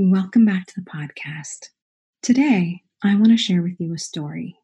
Welcome 0.00 0.44
back 0.44 0.64
to 0.66 0.74
the 0.76 0.88
podcast. 0.88 1.70
Today, 2.22 2.82
I 3.02 3.16
want 3.16 3.30
to 3.30 3.36
share 3.36 3.62
with 3.62 3.80
you 3.80 3.92
a 3.92 3.98
story. 3.98 4.56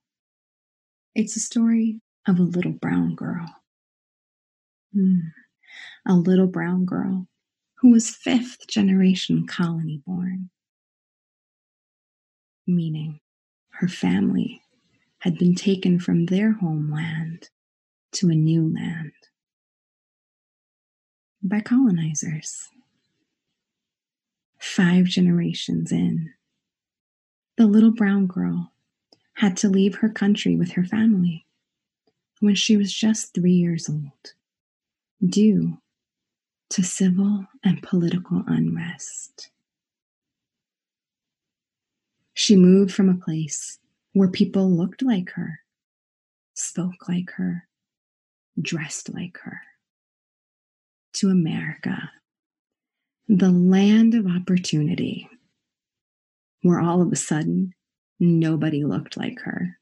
It's 1.16 1.34
a 1.34 1.40
story 1.40 2.00
of 2.28 2.38
a 2.38 2.44
little 2.44 2.70
brown 2.70 3.16
girl. 3.16 3.44
Hmm. 4.92 5.18
A 6.06 6.14
little 6.14 6.46
brown 6.46 6.84
girl 6.84 7.26
who 7.78 7.90
was 7.90 8.10
fifth 8.10 8.68
generation 8.68 9.44
colony 9.44 10.00
born, 10.06 10.50
meaning 12.68 13.18
her 13.70 13.88
family 13.88 14.62
had 15.18 15.36
been 15.36 15.56
taken 15.56 15.98
from 15.98 16.26
their 16.26 16.52
homeland 16.52 17.48
to 18.12 18.28
a 18.30 18.36
new 18.36 18.72
land 18.72 19.10
by 21.42 21.58
colonizers. 21.58 22.68
Five 24.64 25.04
generations 25.04 25.92
in, 25.92 26.32
the 27.58 27.66
little 27.66 27.92
brown 27.92 28.26
girl 28.26 28.72
had 29.34 29.58
to 29.58 29.68
leave 29.68 29.96
her 29.96 30.08
country 30.08 30.56
with 30.56 30.72
her 30.72 30.84
family 30.84 31.46
when 32.40 32.54
she 32.54 32.76
was 32.76 32.92
just 32.92 33.34
three 33.34 33.52
years 33.52 33.88
old 33.88 34.32
due 35.24 35.78
to 36.70 36.82
civil 36.82 37.44
and 37.62 37.82
political 37.82 38.42
unrest. 38.48 39.50
She 42.32 42.56
moved 42.56 42.92
from 42.92 43.10
a 43.10 43.22
place 43.22 43.78
where 44.14 44.28
people 44.28 44.68
looked 44.68 45.02
like 45.02 45.30
her, 45.32 45.60
spoke 46.54 47.06
like 47.06 47.30
her, 47.32 47.68
dressed 48.60 49.12
like 49.12 49.38
her, 49.44 49.60
to 51.12 51.28
America, 51.28 52.10
the 53.28 53.50
land 53.50 54.14
of 54.14 54.26
opportunity, 54.26 55.28
where 56.62 56.80
all 56.80 57.00
of 57.00 57.12
a 57.12 57.16
sudden 57.16 57.74
nobody 58.20 58.84
looked 58.84 59.16
like 59.16 59.40
her, 59.40 59.78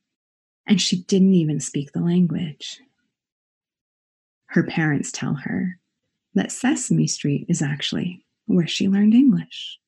and 0.67 0.81
she 0.81 1.03
didn't 1.03 1.35
even 1.35 1.61
speak 1.61 1.93
the 1.93 2.01
language. 2.01 2.81
Her 4.47 4.63
parents 4.63 5.11
tell 5.11 5.35
her 5.35 5.79
that 6.35 6.53
Sesame 6.53 7.07
Street 7.07 7.47
is 7.49 7.63
actually 7.63 8.25
where 8.47 8.67
she 8.67 8.89
learned 8.89 9.15
English. 9.15 9.79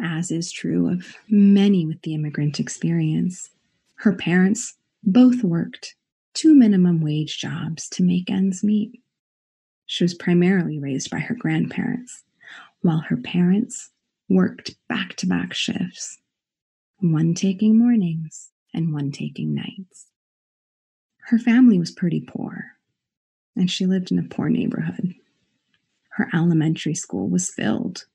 As 0.00 0.30
is 0.30 0.50
true 0.50 0.88
of 0.90 1.16
many 1.28 1.86
with 1.86 2.02
the 2.02 2.14
immigrant 2.14 2.58
experience, 2.58 3.50
her 3.96 4.12
parents 4.12 4.76
both 5.04 5.44
worked 5.44 5.94
two 6.32 6.54
minimum 6.54 7.00
wage 7.00 7.38
jobs 7.38 7.88
to 7.90 8.02
make 8.02 8.28
ends 8.28 8.64
meet. 8.64 9.00
She 9.86 10.04
was 10.04 10.14
primarily 10.14 10.78
raised 10.78 11.10
by 11.10 11.18
her 11.20 11.34
grandparents, 11.34 12.24
while 12.80 13.00
her 13.00 13.16
parents 13.16 13.90
worked 14.28 14.76
back 14.88 15.14
to 15.16 15.26
back 15.26 15.52
shifts, 15.52 16.18
one 16.98 17.34
taking 17.34 17.78
mornings 17.78 18.50
and 18.72 18.92
one 18.92 19.12
taking 19.12 19.54
nights. 19.54 20.06
Her 21.26 21.38
family 21.38 21.78
was 21.78 21.90
pretty 21.90 22.20
poor, 22.20 22.72
and 23.56 23.70
she 23.70 23.86
lived 23.86 24.10
in 24.10 24.18
a 24.18 24.22
poor 24.22 24.48
neighborhood. 24.48 25.14
Her 26.10 26.28
elementary 26.34 26.94
school 26.94 27.28
was 27.28 27.50
filled 27.50 28.06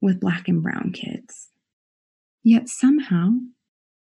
with 0.00 0.20
black 0.20 0.48
and 0.48 0.62
brown 0.62 0.92
kids. 0.92 1.48
Yet 2.42 2.68
somehow, 2.68 3.34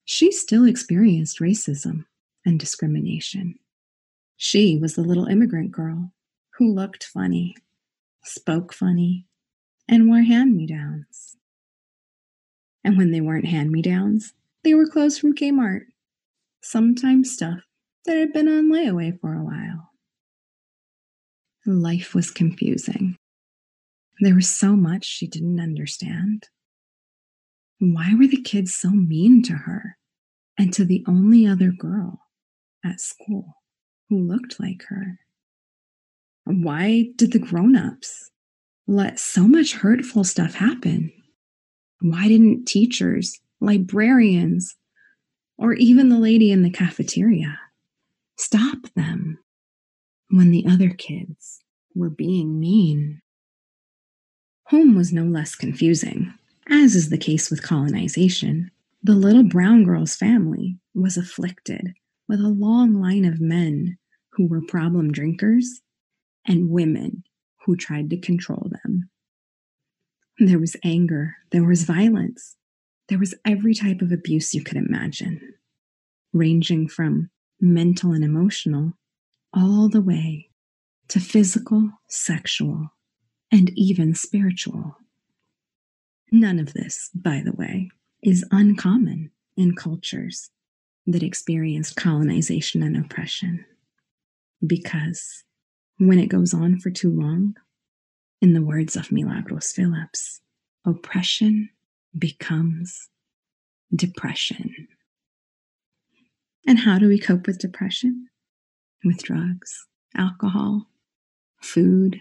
she 0.03 0.31
still 0.31 0.65
experienced 0.65 1.39
racism 1.39 2.05
and 2.45 2.59
discrimination. 2.59 3.59
She 4.37 4.77
was 4.77 4.95
the 4.95 5.03
little 5.03 5.27
immigrant 5.27 5.71
girl 5.71 6.11
who 6.57 6.73
looked 6.73 7.03
funny, 7.03 7.55
spoke 8.23 8.73
funny, 8.73 9.25
and 9.87 10.07
wore 10.07 10.21
hand 10.21 10.55
me 10.55 10.65
downs. 10.65 11.35
And 12.83 12.97
when 12.97 13.11
they 13.11 13.21
weren't 13.21 13.47
hand 13.47 13.71
me 13.71 13.81
downs, 13.81 14.33
they 14.63 14.73
were 14.73 14.87
clothes 14.87 15.17
from 15.17 15.35
Kmart, 15.35 15.81
sometimes 16.61 17.31
stuff 17.31 17.59
that 18.05 18.17
had 18.17 18.31
been 18.31 18.47
on 18.47 18.71
layaway 18.71 19.19
for 19.19 19.33
a 19.33 19.43
while. 19.43 19.89
Life 21.65 22.13
was 22.13 22.31
confusing. 22.31 23.17
There 24.21 24.35
was 24.35 24.49
so 24.49 24.75
much 24.75 25.03
she 25.03 25.27
didn't 25.27 25.59
understand. 25.59 26.47
Why 27.79 28.13
were 28.17 28.27
the 28.27 28.41
kids 28.41 28.73
so 28.73 28.89
mean 28.91 29.43
to 29.43 29.53
her 29.53 29.97
and 30.57 30.71
to 30.73 30.85
the 30.85 31.03
only 31.07 31.45
other 31.45 31.71
girl 31.71 32.21
at 32.83 33.01
school 33.01 33.57
who 34.09 34.19
looked 34.19 34.59
like 34.59 34.83
her? 34.87 35.19
Why 36.45 37.09
did 37.15 37.31
the 37.31 37.39
grown 37.39 37.75
ups 37.75 38.29
let 38.85 39.19
so 39.19 39.47
much 39.47 39.73
hurtful 39.73 40.23
stuff 40.23 40.53
happen? 40.53 41.11
Why 42.01 42.27
didn't 42.27 42.65
teachers, 42.65 43.39
librarians, 43.59 44.75
or 45.57 45.73
even 45.73 46.09
the 46.09 46.19
lady 46.19 46.51
in 46.51 46.61
the 46.61 46.69
cafeteria 46.69 47.59
stop 48.37 48.77
them 48.95 49.39
when 50.29 50.51
the 50.51 50.65
other 50.69 50.91
kids 50.91 51.61
were 51.95 52.11
being 52.11 52.59
mean? 52.59 53.21
Home 54.65 54.95
was 54.95 55.11
no 55.11 55.23
less 55.23 55.55
confusing, 55.55 56.31
as 56.69 56.93
is 56.93 57.09
the 57.09 57.17
case 57.17 57.49
with 57.49 57.63
colonization. 57.63 58.69
The 59.01 59.15
little 59.15 59.43
brown 59.43 59.83
girl's 59.83 60.15
family 60.15 60.77
was 60.93 61.17
afflicted 61.17 61.95
with 62.27 62.39
a 62.39 62.49
long 62.49 63.01
line 63.01 63.25
of 63.25 63.41
men 63.41 63.97
who 64.33 64.45
were 64.47 64.61
problem 64.61 65.11
drinkers 65.11 65.81
and 66.45 66.69
women 66.69 67.23
who 67.65 67.75
tried 67.75 68.09
to 68.09 68.17
control 68.17 68.69
them. 68.69 69.09
There 70.39 70.59
was 70.59 70.75
anger, 70.83 71.35
there 71.51 71.63
was 71.63 71.83
violence, 71.83 72.55
there 73.07 73.19
was 73.19 73.33
every 73.45 73.73
type 73.73 74.01
of 74.01 74.11
abuse 74.11 74.53
you 74.53 74.63
could 74.63 74.77
imagine, 74.77 75.55
ranging 76.33 76.87
from 76.87 77.29
mental 77.59 78.11
and 78.11 78.23
emotional 78.23 78.93
all 79.53 79.87
the 79.87 80.01
way 80.01 80.49
to 81.07 81.19
physical, 81.19 81.89
sexual, 82.09 82.89
and 83.51 83.71
even 83.75 84.13
spiritual. 84.13 84.97
None 86.31 86.59
of 86.59 86.73
this, 86.73 87.09
by 87.13 87.41
the 87.45 87.53
way, 87.53 87.89
is 88.21 88.45
uncommon 88.51 89.31
in 89.55 89.75
cultures 89.75 90.49
that 91.05 91.23
experienced 91.23 91.95
colonization 91.95 92.83
and 92.83 92.97
oppression 92.97 93.63
because 94.65 95.43
when 95.97 96.19
it 96.19 96.27
goes 96.27 96.53
on 96.53 96.79
for 96.79 96.89
too 96.89 97.09
long, 97.09 97.55
in 98.41 98.53
the 98.53 98.61
words 98.61 98.95
of 98.95 99.11
Milagros 99.11 99.71
Phillips, 99.71 100.41
oppression 100.85 101.69
becomes 102.17 103.09
depression. 103.95 104.87
And 106.67 106.79
how 106.79 106.99
do 106.99 107.07
we 107.07 107.19
cope 107.19 107.47
with 107.47 107.59
depression? 107.59 108.27
With 109.03 109.23
drugs, 109.23 109.85
alcohol, 110.15 110.87
food, 111.61 112.19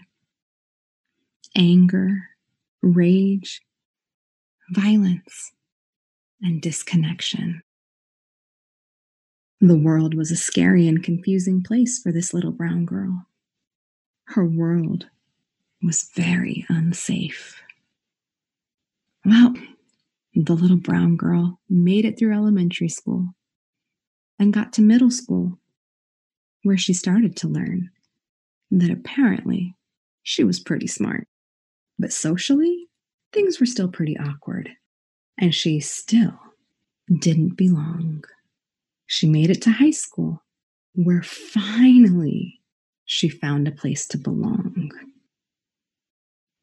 anger, 1.55 2.29
rage, 2.81 3.61
violence, 4.69 5.51
and 6.41 6.61
disconnection. 6.61 7.61
The 9.61 9.77
world 9.77 10.13
was 10.13 10.31
a 10.31 10.35
scary 10.35 10.87
and 10.87 11.03
confusing 11.03 11.63
place 11.63 11.99
for 11.99 12.11
this 12.11 12.33
little 12.33 12.51
brown 12.51 12.85
girl. 12.85 13.25
Her 14.25 14.45
world 14.45 15.07
was 15.81 16.09
very 16.13 16.65
unsafe. 16.69 17.61
Well, 19.23 19.53
the 20.33 20.53
little 20.53 20.77
brown 20.77 21.15
girl 21.15 21.59
made 21.69 22.05
it 22.05 22.17
through 22.19 22.33
elementary 22.33 22.89
school 22.89 23.29
and 24.37 24.53
got 24.53 24.73
to 24.73 24.81
middle 24.81 25.11
school, 25.11 25.59
where 26.63 26.77
she 26.77 26.93
started 26.93 27.35
to 27.37 27.47
learn 27.47 27.89
that 28.71 28.89
apparently 28.89 29.75
she 30.23 30.43
was 30.43 30.59
pretty 30.59 30.87
smart. 30.87 31.27
But 31.97 32.11
socially, 32.11 32.87
things 33.31 33.59
were 33.59 33.65
still 33.65 33.87
pretty 33.87 34.17
awkward, 34.17 34.71
and 35.39 35.55
she 35.55 35.79
still 35.79 36.37
didn't 37.19 37.55
belong. 37.55 38.23
She 39.05 39.29
made 39.29 39.49
it 39.49 39.61
to 39.61 39.71
high 39.71 39.91
school, 39.91 40.43
where 40.93 41.23
finally 41.23 42.59
she 43.05 43.29
found 43.29 43.67
a 43.67 43.71
place 43.71 44.07
to 44.07 44.17
belong. 44.17 44.91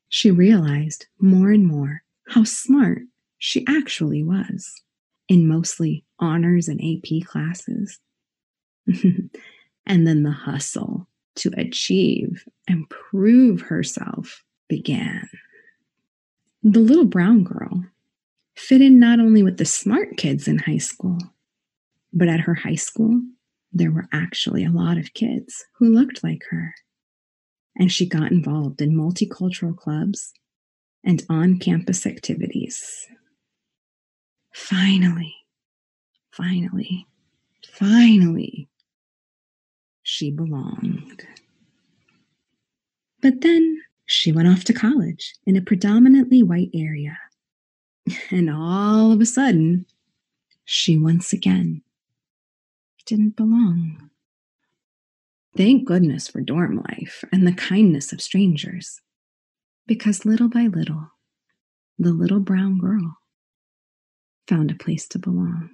She 0.09 0.31
realized 0.31 1.07
more 1.21 1.51
and 1.51 1.67
more 1.67 2.03
how 2.29 2.45
smart 2.45 3.03
she 3.39 3.65
actually 3.67 4.23
was 4.23 4.83
in 5.29 5.49
mostly 5.49 6.05
honors 6.19 6.69
and 6.69 6.81
AP 6.81 7.27
classes. 7.27 7.99
and 9.87 10.07
then 10.07 10.23
the 10.23 10.31
hustle 10.31 11.09
to 11.37 11.51
achieve 11.57 12.45
and 12.69 12.89
prove 12.91 13.63
herself 13.63 14.45
began. 14.69 15.29
The 16.63 16.81
little 16.81 17.05
brown 17.05 17.45
girl 17.45 17.85
fit 18.55 18.83
in 18.83 18.99
not 18.99 19.19
only 19.19 19.43
with 19.43 19.57
the 19.57 19.65
smart 19.65 20.17
kids 20.17 20.47
in 20.47 20.59
high 20.59 20.79
school, 20.79 21.19
but 22.13 22.29
at 22.29 22.41
her 22.41 22.55
high 22.55 22.75
school, 22.75 23.21
there 23.73 23.91
were 23.91 24.09
actually 24.13 24.65
a 24.65 24.71
lot 24.71 24.99
of 24.99 25.15
kids 25.15 25.65
who 25.79 25.93
looked 25.93 26.23
like 26.23 26.43
her. 26.51 26.75
And 27.77 27.91
she 27.91 28.07
got 28.07 28.31
involved 28.31 28.83
in 28.83 28.95
multicultural 28.95 29.77
clubs 29.77 30.33
and 31.05 31.25
on 31.29 31.59
campus 31.59 32.07
activities. 32.07 33.07
Finally, 34.53 35.35
finally, 36.31 37.07
finally, 37.67 38.69
she 40.03 40.31
belonged. 40.31 41.27
But 43.23 43.41
then 43.41 43.81
she 44.05 44.33
went 44.33 44.49
off 44.49 44.65
to 44.65 44.75
college 44.75 45.35
in 45.47 45.57
a 45.57 45.63
predominantly 45.63 46.43
white 46.43 46.71
area. 46.75 47.19
And 48.31 48.51
all 48.51 49.13
of 49.13 49.21
a 49.21 49.27
sudden, 49.27 49.87
she 50.65 50.99
once 50.99 51.33
again 51.33 51.83
didn't 53.05 53.37
belong. 53.37 54.11
Thank 55.57 55.85
goodness 55.85 56.29
for 56.29 56.41
dorm 56.41 56.83
life 56.89 57.25
and 57.31 57.47
the 57.47 57.53
kindness 57.53 58.13
of 58.13 58.23
strangers, 58.23 59.01
because 59.87 60.25
little 60.25 60.49
by 60.49 60.63
little, 60.63 61.11
the 61.99 62.13
little 62.13 62.41
brown 62.41 62.79
girl 62.79 63.19
found 64.49 64.71
a 64.71 64.75
place 64.75 65.07
to 65.09 65.19
belong. 65.19 65.71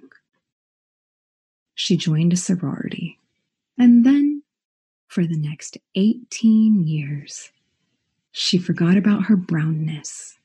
She 1.75 1.95
joined 1.95 2.33
a 2.33 2.37
sorority, 2.37 3.17
and 3.77 4.05
then, 4.05 4.43
for 5.07 5.25
the 5.25 5.37
next 5.37 5.77
18 5.95 6.85
years, 6.85 7.51
she 8.31 8.57
forgot 8.57 8.97
about 8.97 9.23
her 9.25 9.37
brownness 9.37 10.37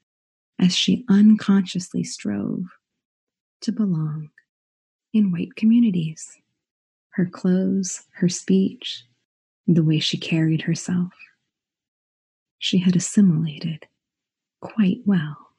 as 0.60 0.74
she 0.74 1.04
unconsciously 1.08 2.04
strove 2.04 2.66
to 3.60 3.72
belong 3.72 4.30
in 5.12 5.32
white 5.32 5.56
communities. 5.56 6.38
Her 7.14 7.26
clothes, 7.26 8.06
her 8.14 8.28
speech, 8.28 9.04
the 9.68 9.84
way 9.84 10.00
she 10.00 10.18
carried 10.18 10.62
herself. 10.62 11.12
She 12.58 12.78
had 12.78 12.96
assimilated 12.96 13.86
quite 14.60 15.02
well. 15.04 15.50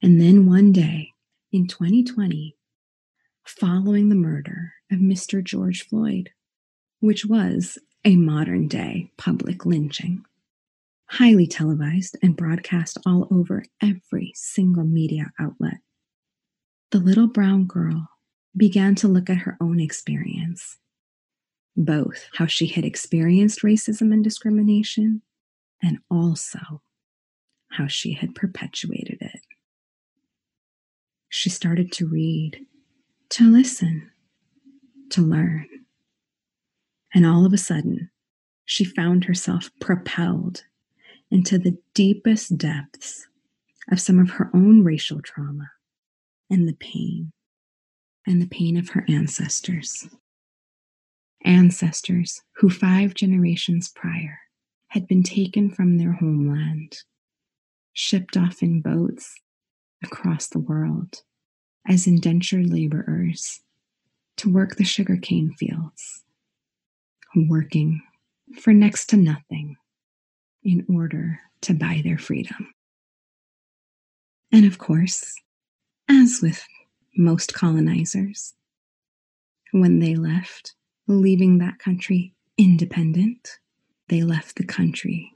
And 0.00 0.20
then 0.20 0.46
one 0.46 0.70
day 0.70 1.10
in 1.50 1.66
2020, 1.66 2.56
following 3.44 4.10
the 4.10 4.14
murder 4.14 4.74
of 4.92 5.00
Mr. 5.00 5.42
George 5.42 5.88
Floyd, 5.88 6.30
which 7.00 7.26
was 7.26 7.78
a 8.04 8.14
modern 8.14 8.68
day 8.68 9.10
public 9.16 9.66
lynching, 9.66 10.24
highly 11.06 11.48
televised 11.48 12.16
and 12.22 12.36
broadcast 12.36 12.96
all 13.04 13.26
over 13.32 13.64
every 13.82 14.32
single 14.36 14.84
media 14.84 15.32
outlet. 15.40 15.78
The 16.92 17.00
little 17.00 17.26
brown 17.26 17.64
girl 17.64 18.08
began 18.56 18.94
to 18.96 19.08
look 19.08 19.30
at 19.30 19.38
her 19.38 19.56
own 19.60 19.80
experience, 19.80 20.78
both 21.76 22.26
how 22.34 22.46
she 22.46 22.66
had 22.66 22.84
experienced 22.84 23.62
racism 23.62 24.12
and 24.12 24.22
discrimination, 24.22 25.22
and 25.82 25.98
also 26.10 26.82
how 27.70 27.86
she 27.86 28.12
had 28.12 28.34
perpetuated 28.34 29.18
it. 29.20 29.40
She 31.28 31.48
started 31.48 31.90
to 31.92 32.06
read, 32.06 32.66
to 33.30 33.50
listen, 33.50 34.10
to 35.10 35.22
learn. 35.22 35.66
And 37.14 37.26
all 37.26 37.46
of 37.46 37.52
a 37.52 37.58
sudden, 37.58 38.10
she 38.64 38.84
found 38.84 39.24
herself 39.24 39.70
propelled 39.80 40.64
into 41.30 41.58
the 41.58 41.78
deepest 41.94 42.58
depths 42.58 43.26
of 43.90 44.00
some 44.00 44.18
of 44.18 44.30
her 44.30 44.50
own 44.54 44.84
racial 44.84 45.20
trauma 45.22 45.70
and 46.50 46.68
the 46.68 46.74
pain 46.74 47.32
and 48.26 48.40
the 48.40 48.46
pain 48.46 48.76
of 48.76 48.90
her 48.90 49.04
ancestors. 49.08 50.08
Ancestors 51.44 52.42
who 52.56 52.70
five 52.70 53.14
generations 53.14 53.90
prior 53.94 54.38
had 54.88 55.06
been 55.08 55.22
taken 55.22 55.70
from 55.70 55.98
their 55.98 56.12
homeland, 56.12 56.98
shipped 57.92 58.36
off 58.36 58.62
in 58.62 58.80
boats 58.80 59.34
across 60.04 60.48
the 60.48 60.58
world 60.58 61.22
as 61.88 62.06
indentured 62.06 62.66
laborers 62.66 63.60
to 64.36 64.52
work 64.52 64.76
the 64.76 64.84
sugarcane 64.84 65.54
fields, 65.58 66.22
working 67.34 68.02
for 68.60 68.72
next 68.72 69.06
to 69.06 69.16
nothing 69.16 69.76
in 70.62 70.84
order 70.88 71.40
to 71.62 71.74
buy 71.74 72.02
their 72.04 72.18
freedom. 72.18 72.72
And 74.52 74.66
of 74.66 74.78
course, 74.78 75.34
as 76.08 76.40
with 76.42 76.62
most 77.16 77.54
colonizers, 77.54 78.54
when 79.72 79.98
they 79.98 80.14
left, 80.14 80.74
leaving 81.06 81.58
that 81.58 81.78
country 81.78 82.34
independent, 82.58 83.58
they 84.08 84.22
left 84.22 84.56
the 84.56 84.64
country 84.64 85.32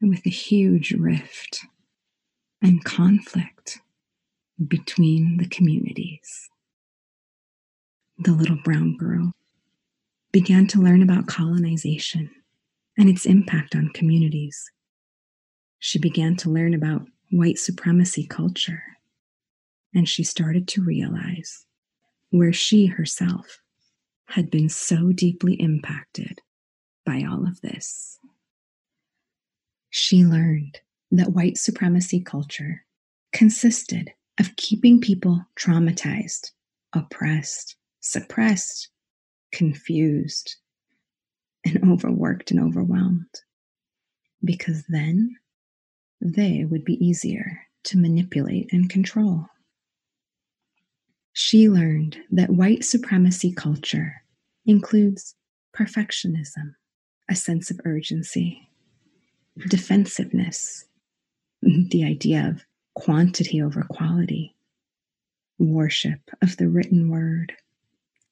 with 0.00 0.26
a 0.26 0.30
huge 0.30 0.92
rift 0.92 1.64
and 2.62 2.84
conflict 2.84 3.78
between 4.66 5.36
the 5.36 5.48
communities. 5.48 6.48
The 8.18 8.32
little 8.32 8.58
brown 8.64 8.96
girl 8.96 9.32
began 10.32 10.66
to 10.68 10.80
learn 10.80 11.02
about 11.02 11.26
colonization 11.26 12.30
and 12.98 13.08
its 13.08 13.26
impact 13.26 13.76
on 13.76 13.90
communities. 13.90 14.70
She 15.78 15.98
began 15.98 16.36
to 16.36 16.50
learn 16.50 16.74
about 16.74 17.06
white 17.30 17.58
supremacy 17.58 18.26
culture, 18.26 18.82
and 19.96 20.06
she 20.06 20.22
started 20.22 20.68
to 20.68 20.84
realize 20.84 21.64
where 22.28 22.52
she 22.52 22.84
herself 22.84 23.62
had 24.26 24.50
been 24.50 24.68
so 24.68 25.10
deeply 25.10 25.54
impacted 25.54 26.40
by 27.06 27.24
all 27.26 27.48
of 27.48 27.60
this. 27.62 28.18
She 29.88 30.22
learned 30.22 30.78
that 31.12 31.32
white 31.32 31.56
supremacy 31.56 32.20
culture 32.20 32.84
consisted 33.32 34.12
of 34.38 34.56
keeping 34.56 35.00
people 35.00 35.42
traumatized, 35.58 36.50
oppressed, 36.92 37.76
suppressed, 38.00 38.90
confused, 39.50 40.56
and 41.64 41.90
overworked 41.90 42.50
and 42.50 42.60
overwhelmed. 42.60 43.34
Because 44.44 44.84
then 44.90 45.36
they 46.20 46.66
would 46.66 46.84
be 46.84 47.02
easier 47.02 47.62
to 47.84 47.96
manipulate 47.98 48.70
and 48.72 48.90
control. 48.90 49.46
She 51.38 51.68
learned 51.68 52.16
that 52.30 52.48
white 52.48 52.82
supremacy 52.82 53.52
culture 53.52 54.22
includes 54.64 55.34
perfectionism, 55.76 56.76
a 57.28 57.34
sense 57.34 57.70
of 57.70 57.78
urgency, 57.84 58.70
defensiveness, 59.68 60.86
the 61.60 62.04
idea 62.06 62.48
of 62.48 62.64
quantity 62.94 63.60
over 63.60 63.82
quality, 63.82 64.56
worship 65.58 66.20
of 66.40 66.56
the 66.56 66.70
written 66.70 67.10
word, 67.10 67.52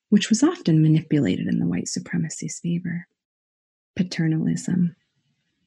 which 0.09 0.31
was 0.31 0.43
often 0.43 0.83
manipulated 0.83 1.47
in 1.47 1.59
the 1.59 1.67
white 1.67 1.89
supremacy's 1.89 2.59
favor 2.59 3.07
paternalism, 3.97 4.97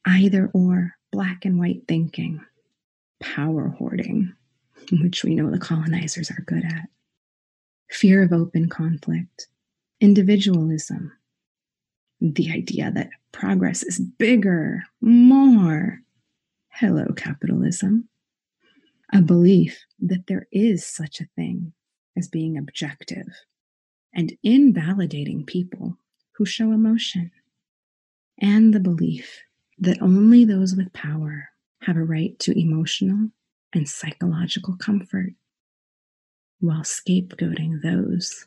either 0.04 0.50
or 0.52 0.96
black 1.12 1.44
and 1.44 1.60
white 1.60 1.82
thinking, 1.86 2.40
power 3.20 3.68
hoarding, 3.68 4.34
which 5.00 5.22
we 5.22 5.36
know 5.36 5.52
the 5.52 5.58
colonizers 5.58 6.32
are 6.32 6.42
good 6.44 6.64
at, 6.64 6.88
fear 7.90 8.22
of 8.22 8.32
open 8.32 8.68
conflict, 8.68 9.48
individualism, 10.00 11.12
the 12.20 12.50
idea 12.50 12.90
that 12.90 13.10
progress 13.32 13.82
is 13.82 14.00
bigger, 14.00 14.82
more. 15.00 16.00
Hello, 16.70 17.06
capitalism. 17.16 18.08
A 19.12 19.22
belief 19.22 19.84
that 20.00 20.26
there 20.26 20.46
is 20.52 20.86
such 20.86 21.20
a 21.20 21.28
thing 21.36 21.72
as 22.16 22.28
being 22.28 22.58
objective 22.58 23.26
and 24.12 24.36
invalidating 24.42 25.44
people 25.44 25.96
who 26.32 26.44
show 26.44 26.72
emotion 26.72 27.30
and 28.40 28.74
the 28.74 28.80
belief 28.80 29.42
that 29.78 30.02
only 30.02 30.44
those 30.44 30.74
with 30.74 30.92
power 30.92 31.48
have 31.82 31.96
a 31.96 32.04
right 32.04 32.38
to 32.40 32.58
emotional 32.58 33.30
and 33.72 33.88
psychological 33.88 34.76
comfort, 34.76 35.34
while 36.60 36.82
scapegoating 36.82 37.82
those 37.82 38.46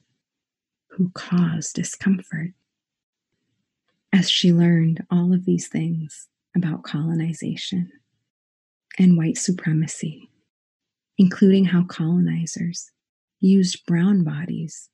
who 0.89 1.09
cause 1.11 1.71
discomfort. 1.71 2.51
As 4.13 4.29
she 4.29 4.51
learned 4.51 5.05
all 5.09 5.33
of 5.33 5.45
these 5.45 5.67
things 5.69 6.27
about 6.55 6.83
colonization 6.83 7.91
and 8.99 9.17
white 9.17 9.37
supremacy, 9.37 10.29
including 11.17 11.65
how 11.65 11.83
colonizers 11.83 12.91
used 13.39 13.85
brown 13.85 14.23
bodies 14.23 14.89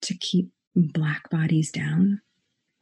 to 0.00 0.14
keep 0.14 0.50
black 0.74 1.28
bodies 1.30 1.70
down, 1.70 2.20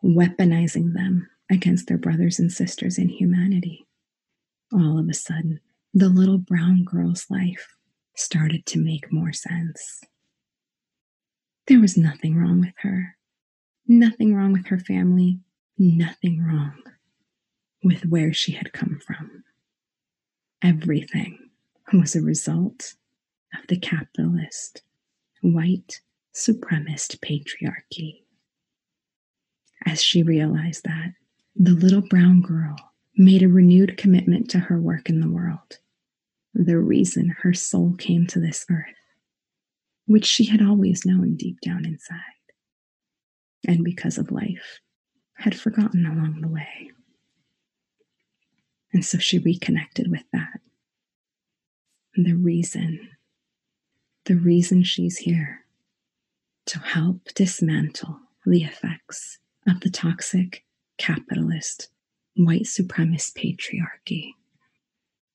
weaponizing 0.04 0.94
them 0.94 1.28
against 1.50 1.88
their 1.88 1.98
brothers 1.98 2.38
and 2.38 2.52
sisters 2.52 2.98
in 2.98 3.08
humanity. 3.08 3.86
All 4.72 4.98
of 4.98 5.08
a 5.08 5.14
sudden, 5.14 5.60
the 5.92 6.08
little 6.08 6.38
brown 6.38 6.84
girl's 6.84 7.26
life 7.28 7.76
started 8.16 8.66
to 8.66 8.78
make 8.78 9.12
more 9.12 9.32
sense. 9.32 10.02
There 11.66 11.80
was 11.80 11.96
nothing 11.96 12.36
wrong 12.36 12.60
with 12.60 12.74
her, 12.82 13.16
nothing 13.86 14.34
wrong 14.34 14.52
with 14.52 14.66
her 14.66 14.78
family, 14.78 15.40
nothing 15.78 16.42
wrong 16.44 16.82
with 17.84 18.04
where 18.06 18.32
she 18.32 18.52
had 18.52 18.72
come 18.72 19.00
from. 19.04 19.44
everything 20.62 21.38
was 21.92 22.14
a 22.16 22.22
result 22.22 22.94
of 23.58 23.66
the 23.68 23.78
capitalist, 23.78 24.82
white, 25.42 26.00
supremacist 26.34 27.18
patriarchy. 27.20 28.22
As 29.84 30.02
she 30.02 30.22
realized 30.22 30.84
that, 30.84 31.12
the 31.56 31.72
little 31.72 32.02
brown 32.02 32.40
girl 32.40 32.76
made 33.16 33.42
a 33.42 33.48
renewed 33.48 33.96
commitment 33.98 34.48
to 34.50 34.58
her 34.58 34.80
work 34.80 35.08
in 35.10 35.20
the 35.20 35.28
world, 35.28 35.78
the 36.54 36.78
reason 36.78 37.34
her 37.40 37.54
soul 37.54 37.94
came 37.98 38.26
to 38.26 38.40
this 38.40 38.66
earth, 38.70 38.86
which 40.06 40.26
she 40.26 40.44
had 40.44 40.62
always 40.62 41.06
known 41.06 41.36
deep 41.36 41.60
down 41.60 41.84
inside, 41.84 42.18
and 43.66 43.84
because 43.84 44.18
of 44.18 44.30
life, 44.32 44.80
had 45.34 45.58
forgotten 45.58 46.06
along 46.06 46.40
the 46.40 46.48
way. 46.48 46.90
And 48.92 49.04
so 49.04 49.18
she 49.18 49.38
reconnected 49.38 50.10
with 50.10 50.24
that. 50.32 50.60
The 52.14 52.34
reason, 52.34 53.08
the 54.26 54.36
reason 54.36 54.82
she's 54.82 55.16
here 55.18 55.60
to 56.66 56.78
help 56.78 57.28
dismantle 57.34 58.20
the 58.44 58.64
effects 58.64 59.38
of 59.66 59.80
the 59.80 59.90
toxic 59.90 60.64
capitalist 60.98 61.88
white 62.36 62.64
supremacist 62.64 63.34
patriarchy 63.34 64.32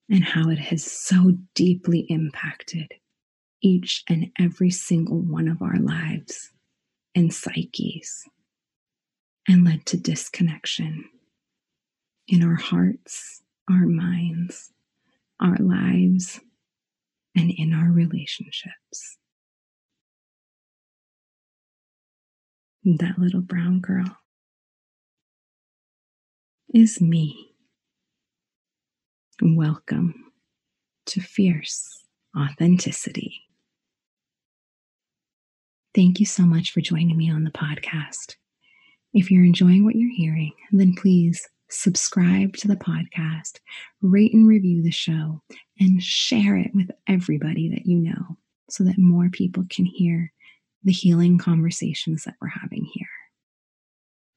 and 0.10 0.24
how 0.24 0.50
it 0.50 0.60
has 0.60 0.84
so 0.84 1.34
deeply 1.54 2.06
impacted 2.10 2.94
each 3.62 4.04
and 4.08 4.32
every 4.40 4.70
single 4.70 5.20
one 5.20 5.48
of 5.48 5.62
our 5.62 5.78
lives 5.78 6.52
and 7.16 7.34
psyches 7.34 8.24
and 9.48 9.66
led 9.66 9.86
to 9.86 9.98
disconnection 9.98 11.06
in 12.28 12.44
our 12.44 12.56
hearts, 12.56 13.42
our 13.70 13.86
minds, 13.86 14.72
our 15.40 15.58
lives, 15.58 16.40
and 17.36 17.52
in 17.52 17.74
our 17.74 17.92
relationships. 17.92 19.18
That 22.84 23.20
little 23.20 23.42
brown 23.42 23.82
girl 23.82 24.18
is 26.74 27.02
me. 27.02 27.47
Welcome 29.40 30.32
to 31.06 31.22
Fierce 31.22 32.04
Authenticity. 32.36 33.44
Thank 35.94 36.20
you 36.20 36.26
so 36.26 36.42
much 36.42 36.72
for 36.72 36.82
joining 36.82 37.16
me 37.16 37.30
on 37.30 37.44
the 37.44 37.52
podcast. 37.52 38.36
If 39.14 39.30
you're 39.30 39.46
enjoying 39.46 39.86
what 39.86 39.96
you're 39.96 40.10
hearing, 40.12 40.54
then 40.72 40.96
please 40.96 41.48
subscribe 41.70 42.58
to 42.58 42.68
the 42.68 42.78
podcast, 42.78 43.60
rate 44.02 44.34
and 44.34 44.48
review 44.48 44.82
the 44.82 44.90
show, 44.90 45.44
and 45.80 46.02
share 46.02 46.58
it 46.58 46.72
with 46.74 46.90
everybody 47.08 47.70
that 47.70 47.86
you 47.86 48.00
know 48.00 48.38
so 48.72 48.84
that 48.86 48.98
more 48.98 49.30
people 49.30 49.66
can 49.70 49.86
hear 49.86 50.34
the 50.84 50.92
healing 50.92 51.38
conversations 51.38 52.24
that 52.24 52.38
we're 52.42 52.48
having 52.48 52.86
here. 52.86 53.06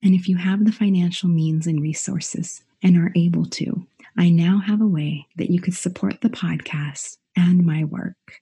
And 0.02 0.14
if 0.14 0.28
you 0.28 0.36
have 0.36 0.66
the 0.66 0.72
financial 0.72 1.30
means 1.30 1.66
and 1.66 1.80
resources 1.80 2.62
and 2.82 2.98
are 2.98 3.12
able 3.16 3.46
to, 3.46 3.86
I 4.16 4.28
now 4.30 4.58
have 4.58 4.80
a 4.80 4.86
way 4.86 5.26
that 5.36 5.50
you 5.50 5.60
could 5.60 5.74
support 5.74 6.20
the 6.20 6.30
podcast 6.30 7.16
and 7.36 7.64
my 7.64 7.84
work. 7.84 8.40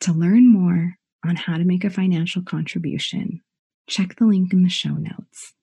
To 0.00 0.12
learn 0.12 0.48
more 0.48 0.96
on 1.24 1.36
how 1.36 1.56
to 1.56 1.64
make 1.64 1.84
a 1.84 1.90
financial 1.90 2.42
contribution, 2.42 3.40
check 3.88 4.16
the 4.16 4.26
link 4.26 4.52
in 4.52 4.62
the 4.62 4.68
show 4.68 4.92
notes 4.92 5.54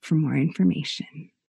for 0.00 0.14
more 0.14 0.36
information. 0.36 1.30